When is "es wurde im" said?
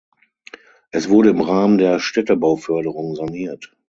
0.89-1.41